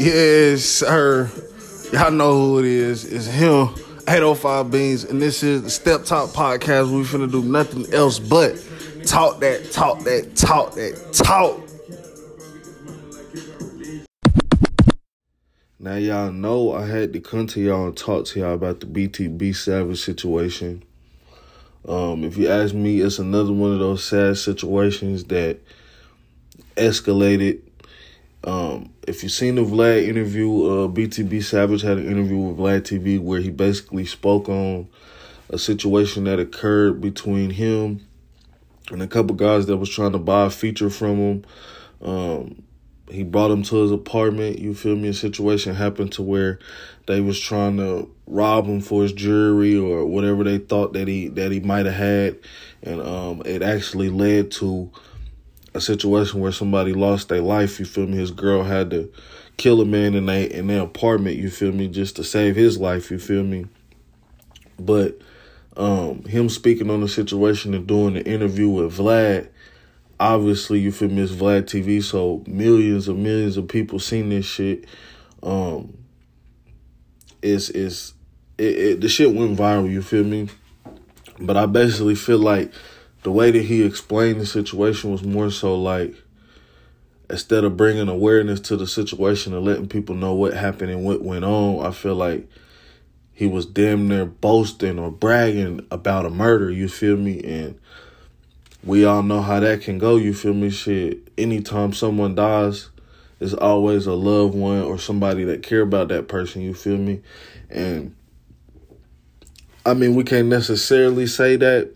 Yes, 0.00 0.62
sir. 0.62 1.30
Y'all 1.92 2.10
know 2.10 2.32
who 2.32 2.60
it 2.60 2.64
is. 2.64 3.04
It's 3.04 3.26
him, 3.26 3.68
805 4.08 4.70
Beans, 4.70 5.04
and 5.04 5.20
this 5.20 5.42
is 5.42 5.62
the 5.62 5.68
Step 5.68 6.04
Talk 6.04 6.30
Podcast. 6.30 6.90
We 6.90 7.02
finna 7.02 7.30
do 7.30 7.42
nothing 7.42 7.92
else 7.92 8.18
but 8.18 8.56
talk 9.04 9.40
that, 9.40 9.70
talk 9.70 9.98
that, 10.04 10.34
talk 10.36 10.72
that, 10.76 11.12
talk. 11.12 11.60
Now 15.78 15.96
y'all 15.96 16.32
know 16.32 16.72
I 16.72 16.86
had 16.86 17.12
to 17.12 17.20
come 17.20 17.46
to 17.48 17.60
y'all 17.60 17.88
and 17.88 17.94
talk 17.94 18.24
to 18.28 18.40
y'all 18.40 18.54
about 18.54 18.80
the 18.80 18.86
BTB 18.86 19.54
Savage 19.54 20.00
situation. 20.00 20.82
Um, 21.86 22.24
if 22.24 22.38
you 22.38 22.48
ask 22.48 22.72
me, 22.72 23.02
it's 23.02 23.18
another 23.18 23.52
one 23.52 23.72
of 23.72 23.80
those 23.80 24.02
sad 24.02 24.38
situations 24.38 25.24
that 25.24 25.58
escalated. 26.78 27.60
Um, 28.42 28.92
if 29.06 29.22
you've 29.22 29.32
seen 29.32 29.56
the 29.56 29.62
Vlad 29.62 30.06
interview, 30.06 30.48
uh, 30.48 30.88
BTB 30.88 31.42
Savage 31.42 31.82
had 31.82 31.98
an 31.98 32.06
interview 32.06 32.38
with 32.38 32.56
Vlad 32.56 32.82
TV 32.82 33.20
where 33.20 33.40
he 33.40 33.50
basically 33.50 34.06
spoke 34.06 34.48
on 34.48 34.88
a 35.50 35.58
situation 35.58 36.24
that 36.24 36.38
occurred 36.38 37.00
between 37.00 37.50
him 37.50 38.06
and 38.90 39.02
a 39.02 39.06
couple 39.06 39.36
guys 39.36 39.66
that 39.66 39.76
was 39.76 39.90
trying 39.90 40.12
to 40.12 40.18
buy 40.18 40.46
a 40.46 40.50
feature 40.50 40.90
from 40.90 41.16
him. 41.16 41.44
Um, 42.00 42.62
he 43.10 43.24
brought 43.24 43.50
him 43.50 43.62
to 43.64 43.76
his 43.76 43.92
apartment. 43.92 44.58
You 44.58 44.74
feel 44.74 44.96
me? 44.96 45.08
A 45.08 45.14
situation 45.14 45.74
happened 45.74 46.12
to 46.12 46.22
where 46.22 46.60
they 47.06 47.20
was 47.20 47.40
trying 47.40 47.76
to 47.78 48.08
rob 48.26 48.66
him 48.66 48.80
for 48.80 49.02
his 49.02 49.12
jewelry 49.12 49.76
or 49.76 50.06
whatever 50.06 50.44
they 50.44 50.58
thought 50.58 50.92
that 50.92 51.08
he 51.08 51.28
that 51.28 51.50
he 51.50 51.60
might 51.60 51.86
have 51.86 51.94
had, 51.94 52.38
and 52.82 53.00
um, 53.02 53.42
it 53.44 53.62
actually 53.62 54.08
led 54.08 54.52
to 54.52 54.90
a 55.74 55.80
situation 55.80 56.40
where 56.40 56.52
somebody 56.52 56.92
lost 56.92 57.28
their 57.28 57.40
life. 57.40 57.78
You 57.78 57.86
feel 57.86 58.06
me? 58.06 58.16
His 58.16 58.30
girl 58.30 58.64
had 58.64 58.90
to 58.90 59.12
kill 59.56 59.80
a 59.80 59.84
man 59.84 60.14
in 60.14 60.26
they 60.26 60.44
in 60.44 60.66
their 60.66 60.82
apartment. 60.82 61.36
You 61.36 61.50
feel 61.50 61.72
me? 61.72 61.88
Just 61.88 62.16
to 62.16 62.24
save 62.24 62.56
his 62.56 62.78
life. 62.78 63.10
You 63.10 63.18
feel 63.18 63.42
me? 63.42 63.66
But 64.78 65.20
um, 65.76 66.24
him 66.24 66.48
speaking 66.48 66.90
on 66.90 67.00
the 67.00 67.08
situation 67.08 67.74
and 67.74 67.86
doing 67.86 68.14
the 68.14 68.24
interview 68.24 68.68
with 68.68 68.96
Vlad 68.96 69.48
obviously 70.20 70.78
you 70.78 70.92
feel 70.92 71.08
me 71.08 71.22
it's 71.22 71.32
Vlad 71.32 71.62
TV, 71.62 72.02
so 72.02 72.44
millions 72.46 73.08
and 73.08 73.22
millions 73.22 73.56
of 73.56 73.66
people 73.66 73.98
seen 73.98 74.28
this 74.28 74.44
shit. 74.44 74.84
Um 75.42 75.96
it's 77.42 77.70
it's 77.70 78.12
it, 78.58 78.76
it, 78.76 79.00
the 79.00 79.08
shit 79.08 79.34
went 79.34 79.58
viral, 79.58 79.90
you 79.90 80.02
feel 80.02 80.24
me? 80.24 80.48
But 81.40 81.56
I 81.56 81.64
basically 81.64 82.14
feel 82.14 82.38
like 82.38 82.70
the 83.22 83.30
way 83.30 83.50
that 83.50 83.62
he 83.62 83.82
explained 83.82 84.40
the 84.40 84.46
situation 84.46 85.10
was 85.12 85.22
more 85.22 85.50
so 85.50 85.74
like 85.74 86.14
instead 87.28 87.64
of 87.64 87.76
bringing 87.76 88.08
awareness 88.08 88.60
to 88.60 88.76
the 88.76 88.86
situation 88.86 89.54
and 89.54 89.64
letting 89.64 89.88
people 89.88 90.14
know 90.14 90.34
what 90.34 90.54
happened 90.54 90.90
and 90.90 91.04
what 91.04 91.22
went 91.22 91.44
on, 91.44 91.84
I 91.84 91.92
feel 91.92 92.16
like 92.16 92.48
he 93.32 93.46
was 93.46 93.64
damn 93.64 94.08
near 94.08 94.26
boasting 94.26 94.98
or 94.98 95.10
bragging 95.10 95.86
about 95.90 96.26
a 96.26 96.30
murder, 96.30 96.70
you 96.70 96.88
feel 96.88 97.16
me? 97.16 97.40
And 97.42 97.78
we 98.82 99.04
all 99.04 99.22
know 99.22 99.42
how 99.42 99.60
that 99.60 99.82
can 99.82 99.98
go, 99.98 100.16
you 100.16 100.34
feel 100.34 100.54
me? 100.54 100.70
Shit, 100.70 101.28
anytime 101.38 101.92
someone 101.92 102.34
dies, 102.34 102.90
there's 103.38 103.54
always 103.54 104.06
a 104.06 104.14
loved 104.14 104.54
one 104.54 104.82
or 104.82 104.98
somebody 104.98 105.44
that 105.44 105.62
care 105.62 105.82
about 105.82 106.08
that 106.08 106.28
person, 106.28 106.62
you 106.62 106.74
feel 106.74 106.98
me? 106.98 107.22
And 107.70 108.14
I 109.86 109.94
mean, 109.94 110.14
we 110.14 110.24
can't 110.24 110.48
necessarily 110.48 111.26
say 111.26 111.56
that, 111.56 111.94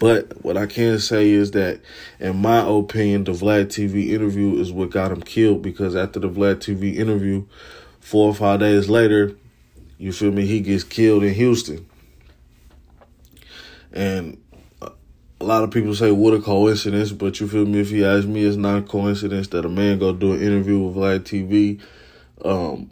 but 0.00 0.42
what 0.42 0.56
I 0.56 0.64
can 0.64 0.98
say 0.98 1.30
is 1.30 1.50
that, 1.50 1.78
in 2.18 2.38
my 2.38 2.66
opinion, 2.66 3.24
the 3.24 3.32
Vlad 3.32 3.66
TV 3.66 4.08
interview 4.08 4.58
is 4.58 4.72
what 4.72 4.90
got 4.90 5.12
him 5.12 5.20
killed 5.20 5.60
because 5.60 5.94
after 5.94 6.18
the 6.18 6.30
Vlad 6.30 6.56
TV 6.56 6.96
interview, 6.96 7.44
four 8.00 8.30
or 8.30 8.34
five 8.34 8.60
days 8.60 8.88
later, 8.88 9.36
you 9.98 10.12
feel 10.12 10.32
me, 10.32 10.46
he 10.46 10.60
gets 10.60 10.84
killed 10.84 11.22
in 11.22 11.34
Houston. 11.34 11.86
And 13.92 14.42
a 14.80 15.44
lot 15.44 15.64
of 15.64 15.70
people 15.70 15.94
say 15.94 16.10
what 16.10 16.32
a 16.32 16.40
coincidence, 16.40 17.12
but 17.12 17.38
you 17.38 17.46
feel 17.46 17.66
me? 17.66 17.80
If 17.80 17.90
you 17.90 18.06
ask 18.06 18.26
me, 18.26 18.44
it's 18.44 18.56
not 18.56 18.78
a 18.78 18.82
coincidence 18.82 19.48
that 19.48 19.66
a 19.66 19.68
man 19.68 19.98
go 19.98 20.14
do 20.14 20.32
an 20.32 20.40
interview 20.40 20.78
with 20.78 20.96
Vlad 20.96 21.20
TV, 21.20 21.78
um, 22.42 22.88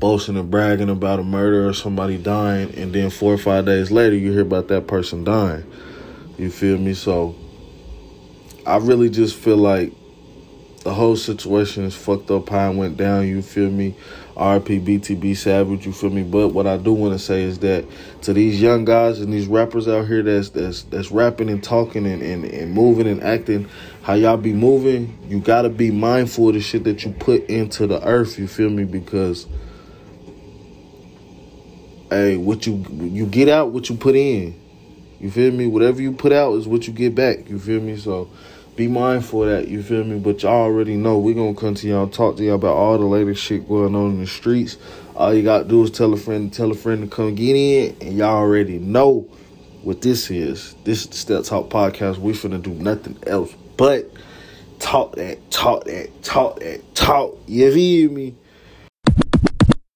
boasting 0.00 0.36
and 0.36 0.50
bragging 0.50 0.90
about 0.90 1.20
a 1.20 1.22
murder 1.22 1.68
or 1.68 1.74
somebody 1.74 2.18
dying, 2.18 2.74
and 2.74 2.92
then 2.92 3.08
four 3.08 3.32
or 3.32 3.38
five 3.38 3.66
days 3.66 3.92
later 3.92 4.16
you 4.16 4.32
hear 4.32 4.40
about 4.40 4.66
that 4.66 4.88
person 4.88 5.22
dying. 5.22 5.64
You 6.40 6.50
feel 6.50 6.78
me? 6.78 6.94
So 6.94 7.34
I 8.64 8.78
really 8.78 9.10
just 9.10 9.36
feel 9.36 9.58
like 9.58 9.92
the 10.84 10.94
whole 10.94 11.14
situation 11.14 11.84
is 11.84 11.94
fucked 11.94 12.30
up 12.30 12.50
it 12.50 12.74
went 12.76 12.96
down, 12.96 13.28
you 13.28 13.42
feel 13.42 13.70
me? 13.70 13.94
RP 14.36 14.82
BTB 14.82 15.36
Savage, 15.36 15.84
you 15.84 15.92
feel 15.92 16.08
me? 16.08 16.22
But 16.22 16.48
what 16.48 16.66
I 16.66 16.78
do 16.78 16.94
want 16.94 17.12
to 17.12 17.18
say 17.18 17.42
is 17.42 17.58
that 17.58 17.84
to 18.22 18.32
these 18.32 18.58
young 18.58 18.86
guys 18.86 19.20
and 19.20 19.30
these 19.30 19.48
rappers 19.48 19.86
out 19.86 20.06
here 20.06 20.22
that's 20.22 20.48
that's 20.48 20.84
that's 20.84 21.10
rapping 21.10 21.50
and 21.50 21.62
talking 21.62 22.06
and, 22.06 22.22
and, 22.22 22.46
and 22.46 22.72
moving 22.72 23.06
and 23.06 23.22
acting 23.22 23.68
how 24.00 24.14
y'all 24.14 24.38
be 24.38 24.54
moving, 24.54 25.18
you 25.28 25.40
gotta 25.40 25.68
be 25.68 25.90
mindful 25.90 26.48
of 26.48 26.54
the 26.54 26.60
shit 26.62 26.84
that 26.84 27.04
you 27.04 27.12
put 27.12 27.44
into 27.50 27.86
the 27.86 28.02
earth, 28.02 28.38
you 28.38 28.48
feel 28.48 28.70
me? 28.70 28.84
Because 28.84 29.46
hey, 32.08 32.38
what 32.38 32.66
you 32.66 32.86
you 32.98 33.26
get 33.26 33.50
out 33.50 33.72
what 33.72 33.90
you 33.90 33.96
put 33.96 34.16
in. 34.16 34.58
You 35.20 35.30
feel 35.30 35.52
me? 35.52 35.66
Whatever 35.66 36.00
you 36.00 36.12
put 36.12 36.32
out 36.32 36.54
is 36.54 36.66
what 36.66 36.86
you 36.86 36.92
get 36.92 37.14
back. 37.14 37.48
You 37.48 37.58
feel 37.58 37.80
me? 37.80 37.96
So 37.96 38.30
be 38.76 38.88
mindful 38.88 39.42
of 39.44 39.50
that, 39.50 39.68
you 39.68 39.82
feel 39.82 40.04
me? 40.04 40.18
But 40.18 40.42
y'all 40.42 40.52
already 40.52 40.96
know 40.96 41.18
we're 41.18 41.34
gonna 41.34 41.54
come 41.54 41.74
to 41.74 41.86
y'all 41.86 42.08
talk 42.08 42.36
to 42.38 42.44
y'all 42.44 42.54
about 42.54 42.74
all 42.74 42.96
the 42.96 43.04
latest 43.04 43.42
shit 43.42 43.68
going 43.68 43.94
on 43.94 44.12
in 44.12 44.20
the 44.20 44.26
streets. 44.26 44.78
All 45.14 45.34
you 45.34 45.42
gotta 45.42 45.64
do 45.64 45.82
is 45.82 45.90
tell 45.90 46.14
a 46.14 46.16
friend, 46.16 46.50
tell 46.50 46.70
a 46.70 46.74
friend 46.74 47.02
to 47.02 47.14
come 47.14 47.34
get 47.34 47.54
in, 47.54 47.94
and 48.00 48.16
y'all 48.16 48.38
already 48.38 48.78
know 48.78 49.28
what 49.82 50.00
this 50.00 50.30
is. 50.30 50.74
This 50.84 51.02
is 51.02 51.08
the 51.08 51.16
Step 51.16 51.44
Talk 51.44 51.68
Podcast. 51.68 52.18
We 52.18 52.32
finna 52.32 52.62
do 52.62 52.70
nothing 52.70 53.18
else 53.26 53.54
but 53.76 54.10
talk 54.78 55.16
that, 55.16 55.50
talk 55.50 55.84
that, 55.84 56.22
talk 56.22 56.60
that, 56.60 56.94
talk. 56.94 57.36
You 57.46 57.72
feel 57.72 58.10
me? 58.10 58.34